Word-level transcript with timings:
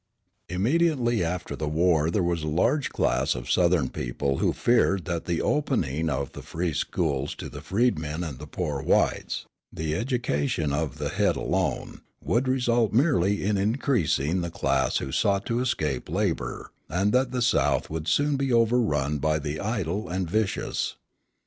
Immediately 0.49 1.23
after 1.23 1.55
the 1.55 1.67
war 1.67 2.09
there 2.09 2.23
was 2.23 2.41
a 2.41 2.47
large 2.47 2.89
class 2.89 3.35
of 3.35 3.51
Southern 3.51 3.87
people 3.87 4.39
who 4.39 4.51
feared 4.51 5.05
that 5.05 5.25
the 5.25 5.43
opening 5.43 6.09
of 6.09 6.31
the 6.31 6.41
free 6.41 6.73
schools 6.73 7.35
to 7.35 7.49
the 7.49 7.61
freedmen 7.61 8.23
and 8.23 8.39
the 8.39 8.47
poor 8.47 8.81
whites 8.81 9.45
the 9.71 9.93
education 9.93 10.73
of 10.73 10.97
the 10.97 11.09
head 11.09 11.35
alone 11.35 12.01
would 12.19 12.47
result 12.47 12.91
merely 12.93 13.43
in 13.43 13.57
increasing 13.57 14.41
the 14.41 14.49
class 14.49 14.97
who 14.97 15.11
sought 15.11 15.45
to 15.45 15.59
escape 15.59 16.09
labour, 16.09 16.71
and 16.89 17.13
that 17.13 17.29
the 17.29 17.39
South 17.43 17.91
would 17.91 18.07
soon 18.07 18.37
be 18.37 18.51
overrun 18.51 19.19
by 19.19 19.37
the 19.37 19.59
idle 19.59 20.09
and 20.09 20.27
vicious. 20.27 20.95